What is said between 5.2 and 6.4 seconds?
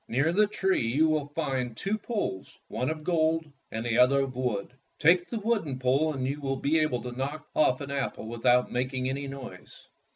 the wooden pole, and